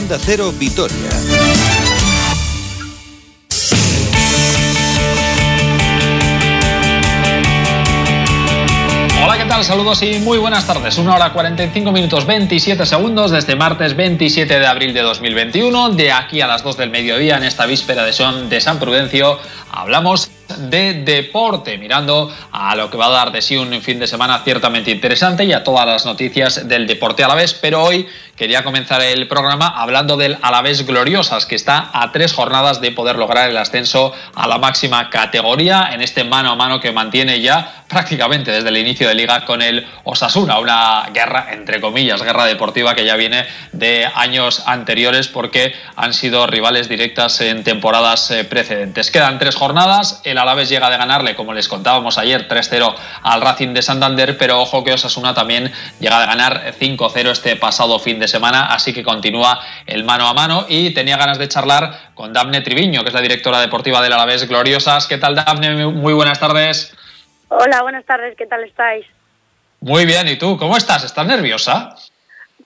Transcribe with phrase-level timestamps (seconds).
[0.00, 0.96] Onda Cero Vitoria.
[9.22, 9.62] Hola, ¿qué tal?
[9.62, 10.96] Saludos y muy buenas tardes.
[10.96, 15.90] Una hora 45 minutos 27 segundos desde martes 27 de abril de 2021.
[15.90, 19.38] De aquí a las 2 del mediodía, en esta víspera de Son de San Prudencio,
[19.70, 24.06] hablamos de deporte, mirando a lo que va a dar de sí un fin de
[24.06, 27.54] semana ciertamente interesante y a todas las noticias del deporte a la vez.
[27.54, 32.80] Pero hoy quería comenzar el programa hablando del Alavés Gloriosas, que está a tres jornadas
[32.80, 36.90] de poder lograr el ascenso a la máxima categoría en este mano a mano que
[36.90, 42.22] mantiene ya prácticamente desde el inicio de liga con el Osasuna, una guerra, entre comillas,
[42.22, 48.30] guerra deportiva que ya viene de años anteriores porque han sido rivales directas en temporadas
[48.30, 49.10] eh, precedentes.
[49.10, 53.74] Quedan tres jornadas, el Alavés llega de ganarle, como les contábamos ayer, 3-0 al Racing
[53.74, 58.28] de Santander, pero ojo que Osasuna también llega de ganar 5-0 este pasado fin de
[58.28, 62.60] semana, así que continúa el mano a mano y tenía ganas de charlar con Dafne
[62.60, 65.06] Triviño, que es la directora deportiva del Alavés Gloriosas.
[65.06, 65.86] ¿Qué tal, Dafne?
[65.86, 66.96] Muy buenas tardes.
[67.48, 69.06] Hola, buenas tardes, ¿qué tal estáis?
[69.80, 70.56] Muy bien, ¿y tú?
[70.58, 71.04] ¿Cómo estás?
[71.04, 71.96] ¿Estás nerviosa?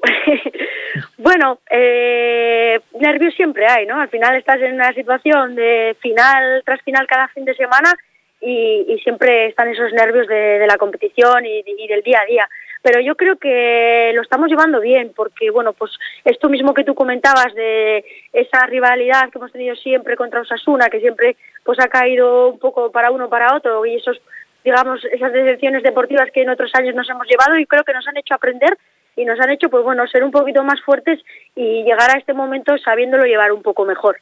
[1.19, 4.01] bueno, eh, nervios siempre hay, ¿no?
[4.01, 7.93] Al final estás en una situación de final tras final cada fin de semana
[8.41, 12.49] y, siempre están esos nervios de, la competición y, y, del día a día.
[12.83, 15.93] Pero yo creo que lo estamos llevando bien, porque, bueno, pues
[16.25, 21.01] esto mismo que tú comentabas de esa rivalidad que hemos tenido siempre contra Osasuna, que
[21.01, 24.21] siempre pues ha caído un poco para uno para otro, y esos
[24.65, 28.09] digamos, esas decepciones deportivas que en otros años nos hemos llevado y creo que nos
[28.09, 28.77] han hecho aprender
[29.17, 31.21] y nos han hecho, pues bueno, ser un poquito más fuertes
[31.55, 34.19] y llegar a este momento sabiéndolo llevar un poco mejor.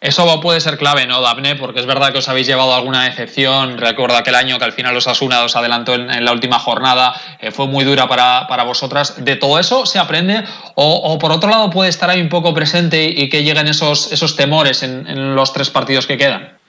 [0.00, 1.56] Eso puede ser clave, ¿no, Daphne?
[1.56, 3.78] Porque es verdad que os habéis llevado alguna decepción.
[3.78, 7.50] Recuerdo aquel año que al final os Asuna os adelantó en, la última jornada, eh,
[7.50, 9.24] fue muy dura para, para, vosotras.
[9.24, 10.44] ¿De todo eso se aprende?
[10.76, 14.36] O, por otro lado puede estar ahí un poco presente y, que lleguen esos, esos
[14.36, 16.59] temores en los tres partidos que quedan?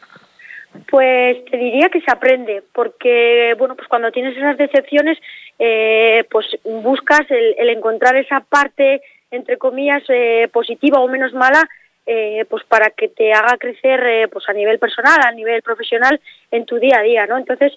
[0.89, 5.17] Pues te diría que se aprende, porque bueno, pues cuando tienes esas decepciones,
[5.59, 11.61] eh, pues buscas el, encontrar esa parte entre comillas eh, positiva o menos mala,
[12.05, 16.19] eh, pues para que te haga crecer, pues a nivel personal, a nivel profesional,
[16.51, 17.37] en tu día a día, ¿no?
[17.37, 17.73] Entonces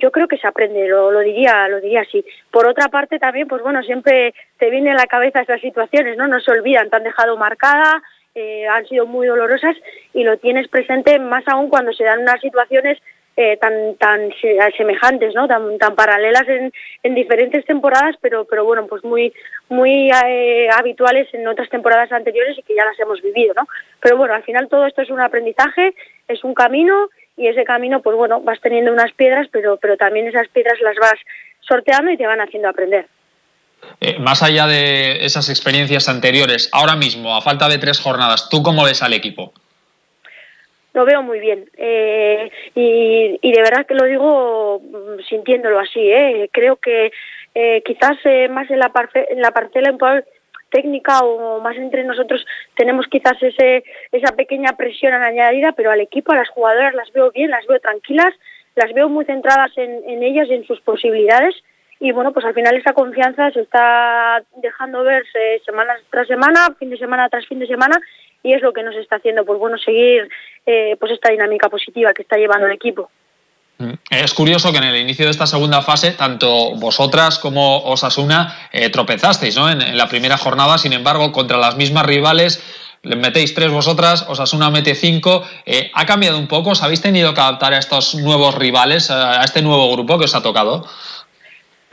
[0.00, 2.24] yo creo que se aprende, lo, lo diría, lo diría así.
[2.50, 6.26] Por otra parte también, pues bueno, siempre te viene a la cabeza esas situaciones, ¿no?
[6.26, 8.02] No se olvidan, te han dejado marcada
[8.34, 9.76] eh, han sido muy dolorosas
[10.12, 12.98] y lo tienes presente más aún cuando se dan unas situaciones
[13.36, 14.30] eh, tan tan
[14.76, 15.48] semejantes, ¿no?
[15.48, 16.72] Tan, tan paralelas en,
[17.02, 19.32] en diferentes temporadas, pero pero bueno, pues muy
[19.68, 23.66] muy eh, habituales en otras temporadas anteriores y que ya las hemos vivido, ¿no?
[24.00, 25.94] Pero bueno, al final todo esto es un aprendizaje,
[26.28, 30.28] es un camino y ese camino, pues bueno, vas teniendo unas piedras, pero pero también
[30.28, 31.18] esas piedras las vas
[31.60, 33.06] sorteando y te van haciendo aprender.
[34.00, 38.62] Eh, más allá de esas experiencias anteriores, ahora mismo, a falta de tres jornadas, ¿tú
[38.62, 39.52] cómo ves al equipo?
[40.92, 46.00] Lo veo muy bien eh, y, de verdad que lo digo mm, sintiéndolo así.
[46.00, 46.48] ¿eh?
[46.52, 47.12] Creo que
[47.84, 48.18] quizás
[48.50, 48.90] más en la,
[49.30, 49.92] en la parcela
[50.70, 52.44] técnica o más entre nosotros
[52.76, 57.30] tenemos quizás ese, esa pequeña presión añadida, pero al equipo, a las jugadoras las veo
[57.30, 58.34] bien, las veo tranquilas,
[58.74, 61.54] las veo muy centradas en, en ellas y en sus posibilidades
[62.04, 66.90] y bueno, pues al final esa confianza se está dejando verse semana tras semana, fin
[66.90, 67.98] de semana tras fin de semana
[68.42, 70.28] y es lo que nos está haciendo pues bueno seguir
[70.66, 73.08] eh, pues esta dinámica positiva que está llevando el equipo.
[73.78, 73.94] Mm.
[74.10, 78.90] Es curioso que en el inicio de esta segunda fase, tanto vosotras como Osasuna eh,
[78.90, 79.70] tropezasteis ¿no?
[79.70, 82.62] en, la primera jornada, sin embargo, contra las mismas rivales
[83.00, 85.42] le metéis tres vosotras, Osasuna mete cinco.
[85.64, 86.70] Eh, ¿Ha cambiado un poco?
[86.70, 90.34] ¿Os habéis tenido que adaptar a estos nuevos rivales, a este nuevo grupo que os
[90.34, 90.86] ha tocado?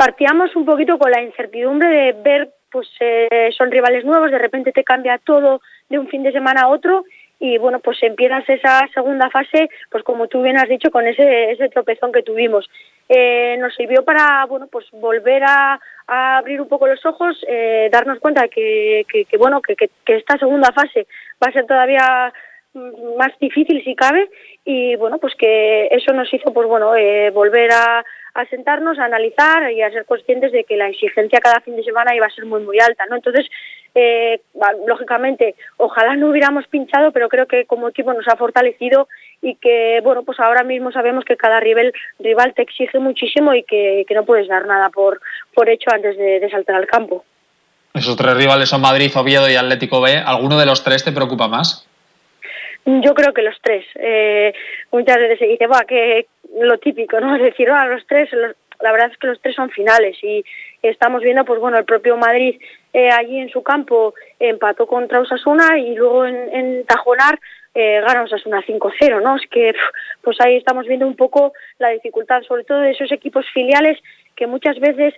[0.02, 4.72] Partíamos un poquito con la incertidumbre de ver, pues eh, son rivales nuevos, de repente
[4.72, 7.04] te cambia todo de un fin de semana a otro
[7.40, 11.52] y bueno, pues empiezas esa segunda fase, pues como tú bien has dicho, con ese,
[11.52, 12.68] ese tropezón que tuvimos.
[13.10, 18.18] Eh, nos sirvió para, bueno, pues volver a, abrir un poco los ojos, eh, darnos
[18.18, 22.34] cuenta que, que, bueno, que, que, esta segunda fase va a ser todavía
[22.74, 24.28] más difícil si cabe
[24.66, 26.94] y bueno, pues que eso nos hizo, pues bueno,
[27.34, 31.62] volver a a sentarnos, a analizar y a ser conscientes de que la exigencia cada
[31.62, 33.16] fin de semana iba a ser muy, muy alta, ¿no?
[33.16, 33.48] Entonces,
[33.94, 34.40] eh,
[34.88, 39.08] lógicamente, ojalá no hubiéramos pinchado, pero creo que como equipo nos ha fortalecido
[39.42, 43.64] y que, bueno, pues ahora mismo sabemos que cada rival, rival te exige muchísimo y
[43.64, 45.22] que, no puedes dar nada por,
[45.54, 47.26] por hecho antes de, de saltar al campo.
[47.94, 50.18] Esos tres rivales son Madrid, Oviedo y Atlético B.
[50.18, 51.88] ¿Alguno de los tres te preocupa más?
[52.86, 53.86] Yo creo que los tres.
[53.96, 54.54] Eh,
[54.92, 56.26] muchas veces se dice, va, que
[56.60, 57.36] lo típico, ¿no?
[57.38, 58.30] Es decir, los tres,
[58.80, 60.44] la verdad es que los tres son finales y,
[60.82, 62.60] estamos viendo, pues bueno, el propio Madrid
[62.92, 67.40] eh, allí en su campo empató contra Osasuna y luego en, en Tajonar
[67.74, 69.38] eh, gana Osasuna 5-0, ¿no?
[69.38, 69.74] Es que
[70.22, 73.98] pues ahí estamos viendo un poco la dificultad, sobre todo de esos equipos filiales
[74.36, 75.14] que muchas veces,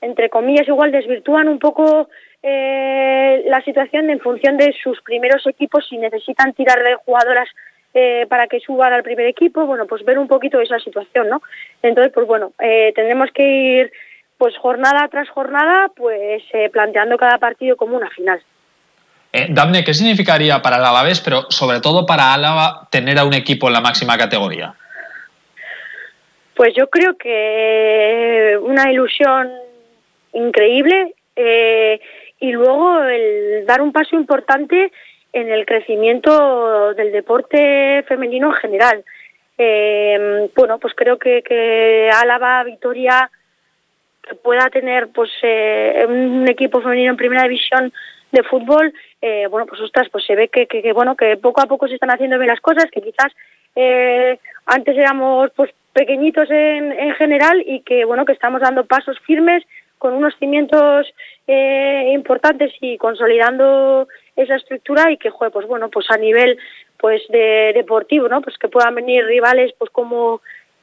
[0.00, 2.08] entre comillas, igual desvirtúan un poco
[2.42, 7.48] eh, la situación en función de sus primeros equipos si necesitan tirar de jugadoras
[7.94, 11.42] eh, para que suban al primer equipo, bueno, pues ver un poquito esa situación, ¿no?
[11.82, 13.92] Entonces, pues bueno, eh, tendremos que ir
[14.38, 18.42] pues jornada tras jornada, pues eh, planteando cada partido como una final.
[19.32, 23.34] Eh, Damne, ¿qué significaría para el Alavés, pero sobre todo para Álava, tener a un
[23.34, 24.74] equipo en la máxima categoría?
[26.54, 29.50] Pues yo creo que una ilusión
[30.34, 32.00] increíble eh,
[32.40, 34.92] y luego el dar un paso importante
[35.32, 39.04] en el crecimiento del deporte femenino en general.
[39.58, 43.30] Eh, bueno, pues creo que, que Álava, Vitoria,
[44.22, 47.92] que pueda tener pues eh, un equipo femenino en primera división
[48.30, 51.66] de fútbol, eh, bueno, pues ostras, pues se ve que, que, bueno, que poco a
[51.66, 53.32] poco se están haciendo bien las cosas, que quizás
[53.76, 59.18] eh, antes éramos pues pequeñitos en, en general y que bueno, que estamos dando pasos
[59.20, 59.64] firmes
[59.98, 61.06] con unos cimientos
[61.46, 66.58] eh, importantes y consolidando esa estructura y que joder, pues bueno, pues a nivel
[66.98, 68.40] pues de deportivo, ¿no?
[68.40, 70.40] Pues que puedan venir rivales pues como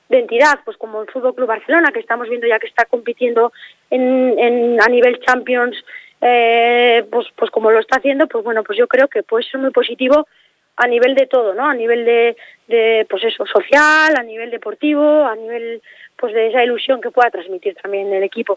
[0.09, 3.51] de entidad, pues como el Fútbol Club Barcelona, que estamos viendo ya que está compitiendo
[3.89, 5.77] en, en a nivel Champions
[6.21, 9.59] eh, pues, pues como lo está haciendo, pues bueno, pues yo creo que puede ser
[9.59, 10.27] muy positivo
[10.75, 11.65] a nivel de todo, ¿no?
[11.65, 12.35] A nivel de,
[12.67, 15.81] de pues eso, social, a nivel deportivo, a nivel
[16.15, 18.53] pues de esa ilusión que pueda transmitir también el equipo.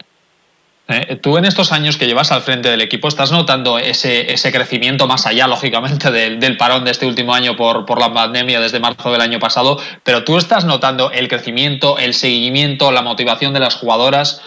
[0.89, 4.51] Eh, tú en estos años que llevas al frente del equipo, ¿estás notando ese, ese
[4.51, 8.81] crecimiento más allá, lógicamente, del, parón de este último año por, por la pandemia desde
[8.81, 9.77] marzo del año pasado?
[10.03, 14.41] Pero tú estás notando el crecimiento, el seguimiento, la motivación de las jugadoras.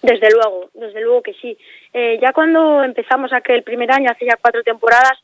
[0.00, 1.56] Desde luego, desde luego que sí.
[1.92, 5.18] Eh, ya cuando empezamos aquel primer año, hace ya cuatro temporadas,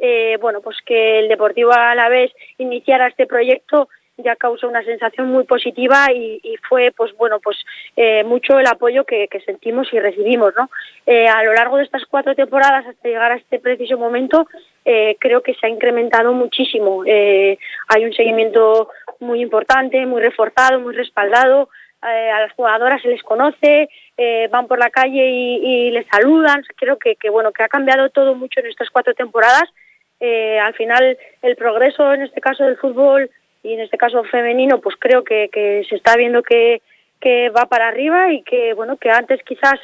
[0.00, 4.82] eh, bueno, pues que el Deportivo a la vez iniciara este proyecto ya causó una
[4.82, 7.56] sensación muy positiva y, y fue, pues bueno, pues
[7.96, 10.70] eh, mucho el apoyo que, sentimos y recibimos, ¿no?
[11.04, 14.48] Eh, a lo largo de estas cuatro temporadas hasta llegar a este preciso momento,
[14.84, 17.02] eh, creo que se ha incrementado muchísimo.
[17.04, 18.88] hay un seguimiento
[19.20, 21.68] muy importante, muy reforzado, muy respaldado.
[22.00, 23.88] a las jugadoras se les conoce,
[24.50, 26.62] van por la calle y, les saludan.
[26.76, 29.68] Creo que, bueno, que ha cambiado todo mucho en estas cuatro temporadas.
[30.20, 33.30] al final, el progreso, en este caso del fútbol,
[33.66, 36.80] y en este caso femenino, pues creo que, que se está viendo que,
[37.50, 39.80] va para arriba y que, bueno, que antes quizás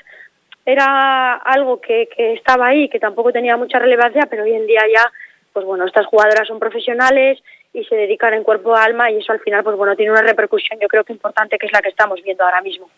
[0.65, 4.83] era algo que, que estaba ahí, que tampoco tenía mucha relevancia, pero hoy en día
[4.95, 5.11] ya,
[5.53, 7.43] pues bueno, estas jugadoras son profesionales
[7.73, 10.23] y se dedican en cuerpo a alma y eso al final, pues bueno, tiene una
[10.23, 12.89] repercusión yo creo que importante que es la que estamos viendo ahora mismo.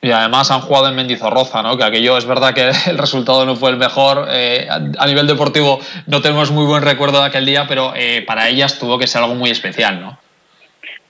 [0.00, 1.76] Y además han jugado en Mendizorroza, ¿no?
[1.76, 4.26] que aquello es verdad que el resultado no fue el mejor.
[4.30, 8.48] Eh, a nivel deportivo no tenemos muy buen recuerdo de aquel día, pero eh, para
[8.48, 10.18] ellas tuvo que ser algo muy especial, ¿no?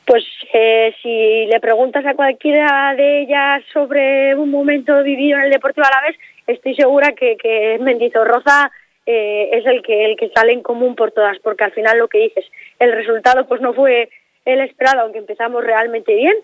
[0.06, 5.50] Pues eh, si le preguntas a cualquiera de ellas sobre un momento vivido en el
[5.50, 6.16] Deportivo a la vez,
[6.46, 8.70] estoy segura que, que Mendizorroza
[9.04, 12.08] eh, es el que, el que sale en común por todas, porque al final lo
[12.08, 12.44] que dices,
[12.78, 14.08] el resultado pues no fue
[14.44, 16.34] el esperado, aunque empezamos realmente bien,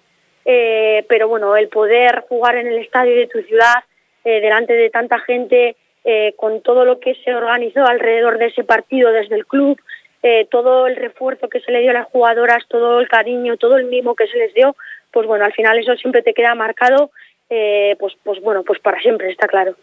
[0.45, 3.85] eh, pero bueno, el poder jugar en el estadio de tu ciudad,
[4.25, 8.65] eh, delante de tanta gente, eh, con todo lo que se organizó alrededor de ese
[8.65, 9.81] partido desde el club,
[10.25, 13.77] eh, todo el refuerzo que se le dio a las jugadoras, todo el cariño, todo
[13.77, 14.75] el mimo que se les dio,
[15.13, 17.11] pues bueno, al final eso siempre te queda marcado,
[17.51, 19.77] eh, pues, pues bueno, pues para siempre, está claro.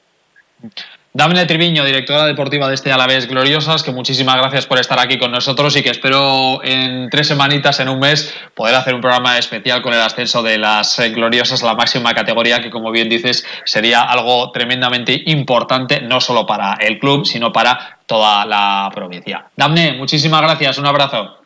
[1.20, 5.34] Damne Triviño, directora deportiva de este Alavés Gloriosas, que muchísimas gracias por estar aquí con
[5.34, 9.82] nosotros y que espero en tres semanitas, en un mes, poder hacer un programa especial
[9.82, 14.04] con el ascenso de las Gloriosas a la máxima categoría, que como bien dices, sería
[14.04, 19.44] algo tremendamente importante, no solo para el club, sino para toda la provincia.
[19.58, 21.40] Damne, muchísimas gracias, un abrazo.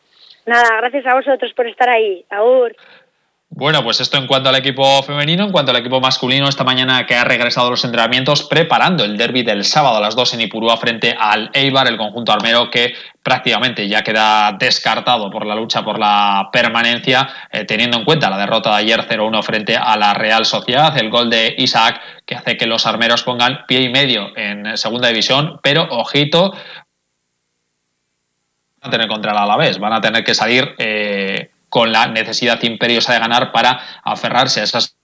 [0.46, 2.24] Nada, gracias a vosotros por estar ahí.
[2.30, 2.76] Aur.
[3.56, 7.06] Bueno, pues esto en cuanto al equipo femenino, en cuanto al equipo masculino, esta mañana
[7.06, 10.42] que ha regresado a los entrenamientos preparando el derby del sábado a las 2 en
[10.42, 15.84] Ipurúa frente al Eibar, el conjunto armero que prácticamente ya queda descartado por la lucha
[15.84, 20.16] por la permanencia, eh, teniendo en cuenta la derrota de ayer 0-1 frente a la
[20.16, 24.36] Real Sociedad, el gol de Isaac que hace que los armeros pongan pie y medio
[24.36, 26.54] en segunda división, pero ojito,
[28.82, 30.74] van a tener contra el Alavés, van a tener que salir...
[30.80, 34.96] Eh, con la necesidad imperiosa de ganar para aferrarse a esas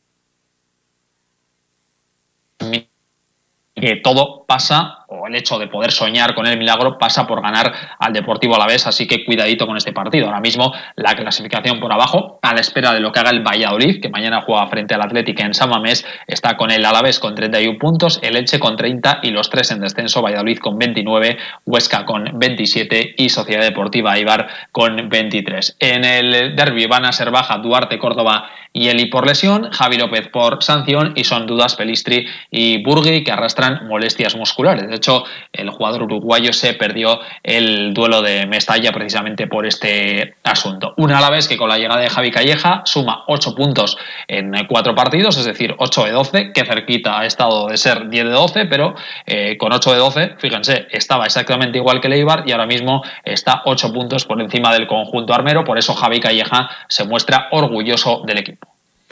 [3.74, 7.72] que todo pasa, o el hecho de poder soñar con el milagro, pasa por ganar
[8.00, 10.26] al Deportivo Alavés, así que cuidadito con este partido.
[10.26, 14.02] Ahora mismo la clasificación por abajo, a la espera de lo que haga el Valladolid,
[14.02, 18.20] que mañana juega frente al Atlético en Samamés, está con el Alavés con 31 puntos,
[18.24, 21.38] el Elche con 30 y los tres en descenso, Valladolid con 29,
[21.68, 25.78] Huesca con 27 y Sociedad Deportiva Ibar con 23.
[25.80, 30.28] En el derby van a ser baja Duarte, Córdoba y Eli por lesión, Javi López
[30.28, 34.88] por sanción y son dudas Pelistri y Burgui que arrastran molestias musculares.
[34.88, 40.94] De hecho, el jugador uruguayo se perdió el duelo de Mestalla precisamente por este asunto.
[40.98, 45.38] Un vez que con la llegada de Javi Calleja suma 8 puntos en 4 partidos,
[45.38, 48.96] es decir, 8 de 12, que cerquita ha estado de ser 10 de 12, pero
[49.26, 53.62] eh, con 8 de 12, fíjense, estaba exactamente igual que Leibar y ahora mismo está
[53.66, 58.38] 8 puntos por encima del conjunto armero, por eso Javi Calleja se muestra orgulloso del
[58.40, 58.68] equipo.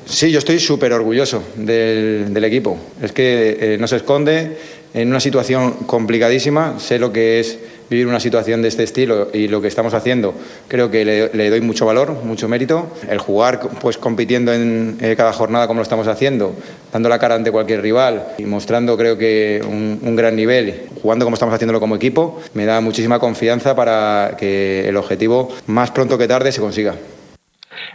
[0.06, 2.80] Sí, yo estoy súper orgulloso del, equipo.
[3.02, 4.58] Es que eh, no se esconde
[4.94, 6.80] en una situación complicadísima.
[6.80, 7.58] Sé lo que es
[7.90, 10.34] vivir una situación de este estilo y lo que estamos haciendo.
[10.68, 12.88] Creo que le, doy mucho valor, mucho mérito.
[13.10, 16.54] El jugar pues compitiendo en eh, cada jornada como lo estamos haciendo,
[16.92, 21.26] dando la cara ante cualquier rival y mostrando creo que un, un gran nivel, jugando
[21.26, 26.18] como estamos haciéndolo como equipo, me da muchísima confianza para que el objetivo más pronto
[26.18, 26.96] que tarde se consiga.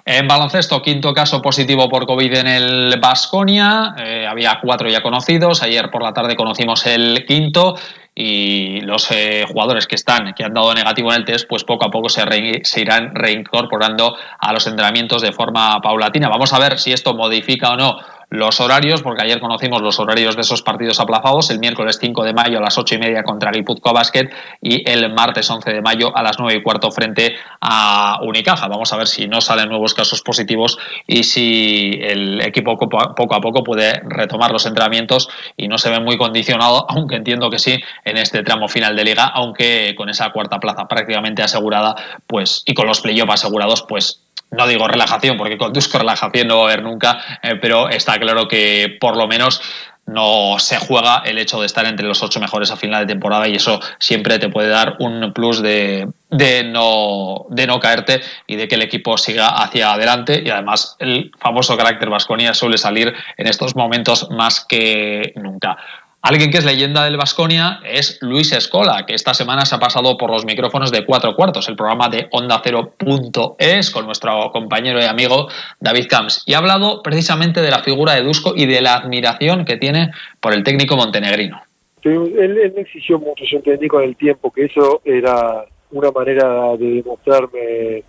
[0.05, 3.95] En baloncesto, quinto caso positivo por COVID en el Basconia.
[3.99, 5.62] Eh, había cuatro ya conocidos.
[5.62, 7.77] Ayer por la tarde conocimos el quinto
[8.15, 11.87] y los eh, jugadores que están, que han dado negativo en el test, pues poco
[11.87, 12.23] a poco se,
[12.62, 16.29] se, irán reincorporando a los entrenamientos de forma paulatina.
[16.29, 17.99] Vamos a ver si esto modifica o no
[18.33, 22.33] los horarios, porque ayer conocimos los horarios de esos partidos aplazados, el miércoles 5 de
[22.33, 24.31] mayo a las 8 y media contra el Guipuzcoa Basket
[24.62, 28.69] y el martes 11 de mayo a las 9 y cuarto frente a Unicaja.
[28.69, 33.41] Vamos a ver si no salen nuevos casos positivos y si el equipo poco a
[33.41, 37.83] poco puede retomar los entrenamientos y no se ve muy condicionado, aunque entiendo que sí,
[38.05, 41.95] en este tramo final de liga, aunque con esa cuarta plaza prácticamente asegurada,
[42.27, 44.22] pues, y con los playoffs asegurados, pues
[44.52, 48.47] no digo relajación, porque con relajación no va a haber nunca, eh, pero está claro
[48.47, 49.61] que por lo menos
[50.06, 53.47] no se juega el hecho de estar entre los ocho mejores a final de temporada
[53.49, 58.56] y eso siempre te puede dar un plus de, de, no, de no caerte y
[58.56, 63.14] de que el equipo siga hacia adelante y además el famoso carácter Vasconia suele salir
[63.37, 65.76] en estos momentos más que nunca.
[66.23, 70.17] Alguien que es leyenda del Vasconia es Luis Escola, que esta semana se ha pasado
[70.17, 75.05] por los micrófonos de Cuatro Cuartos, el programa de Onda Cero.es, con nuestro compañero y
[75.05, 75.49] amigo
[75.81, 76.45] David Camps.
[76.47, 80.12] Y ha hablado precisamente de la figura de Dusko y de la admiración que tiene
[80.38, 81.61] por el técnico montenegrino.
[82.02, 86.76] Él, él me exigió mucho, yo entendí con el tiempo que eso era una manera
[86.76, 88.05] de demostrarme eh,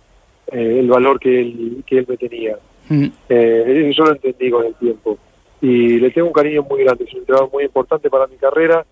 [0.52, 2.54] el valor que él, que él me tenía.
[2.88, 3.06] Mm.
[3.28, 5.18] Eh, eso lo entendí con el tiempo
[5.60, 8.84] y le tengo un cariño muy grande, es un trabajo muy importante para mi carrera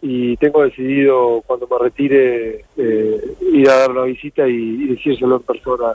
[0.00, 5.42] y tengo decidido cuando me retire eh, ir a dar una visita y, decírselo en
[5.42, 5.94] persona.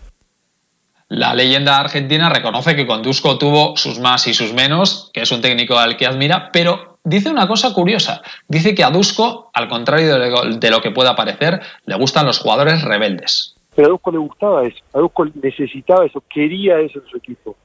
[1.10, 5.42] La leyenda argentina reconoce que Conduzco tuvo sus más y sus menos, que es un
[5.42, 8.22] técnico al que admira, pero dice una cosa curiosa.
[8.48, 12.82] Dice que a Dusko, al contrario de lo que pueda parecer, le gustan los jugadores
[12.84, 13.56] rebeldes.
[13.76, 17.56] Pero a Dusko le gustaba eso, a Dusko necesitaba eso, quería eso en su equipo.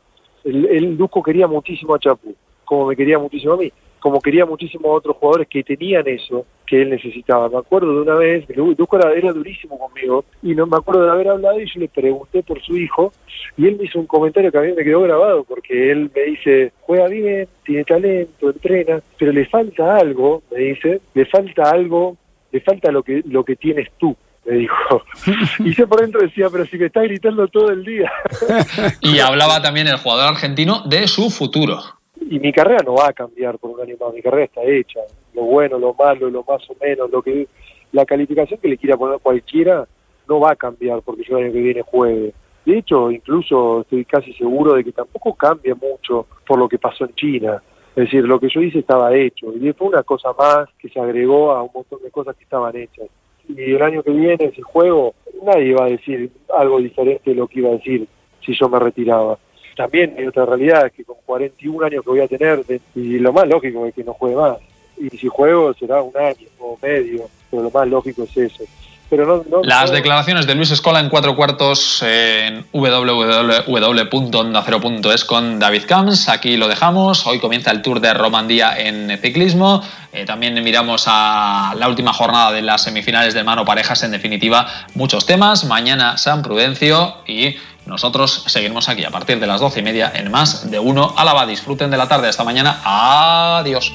[0.48, 2.34] El, el Dusko quería muchísimo a Chapu
[2.68, 6.44] como me quería muchísimo a mí, como quería muchísimo a otros jugadores que tenían eso
[6.66, 7.48] que él necesitaba.
[7.48, 11.10] Me acuerdo de una vez, Duco era, era, durísimo conmigo, y no me acuerdo de
[11.10, 13.14] haber hablado y yo le pregunté por su hijo,
[13.56, 16.22] y él me hizo un comentario que a mí me quedó grabado, porque él me
[16.24, 22.18] dice, juega bien, tiene talento, entrena, pero le falta algo, me dice, le falta algo,
[22.52, 24.14] le falta lo que, lo que tienes tú
[24.48, 25.02] me dijo.
[25.60, 28.10] Y yo por dentro decía, pero si me está gritando todo el día.
[29.00, 31.98] y hablaba también el jugador argentino de su futuro
[32.30, 35.00] y mi carrera no va a cambiar por un año más, mi carrera está hecha,
[35.34, 37.46] lo bueno, lo malo, lo más o menos, lo que
[37.92, 39.86] la calificación que le quiera poner cualquiera
[40.28, 42.34] no va a cambiar porque yo el año que viene juegue.
[42.66, 47.06] De hecho, incluso estoy casi seguro de que tampoco cambia mucho por lo que pasó
[47.06, 47.62] en China.
[47.96, 51.00] Es decir, lo que yo hice estaba hecho y fue una cosa más que se
[51.00, 53.06] agregó a un montón de cosas que estaban hechas.
[53.48, 57.46] Y el año que viene, ese juego, nadie va a decir algo diferente de lo
[57.46, 58.06] que iba a decir
[58.44, 59.38] si yo me retiraba
[59.78, 62.64] también hay otra realidad, que con 41 años que voy a tener,
[62.96, 64.58] y lo más lógico es que no juegue más.
[64.96, 68.64] Y si juego será un año o medio, pero lo más lógico es eso.
[69.10, 76.28] Pero Las declaraciones de Luis Escola en cuatro cuartos en www.ondacero.es con David Camps.
[76.28, 77.26] Aquí lo dejamos.
[77.26, 79.82] Hoy comienza el Tour de Romandía en ciclismo.
[80.12, 84.02] Eh, también miramos a la última jornada de las semifinales de mano parejas.
[84.02, 85.64] En definitiva, muchos temas.
[85.64, 90.30] Mañana San Prudencio y nosotros seguiremos aquí a partir de las doce y media en
[90.30, 91.14] más de uno.
[91.16, 92.28] Álava, disfruten de la tarde.
[92.28, 92.82] Hasta mañana.
[92.84, 93.90] Adiós.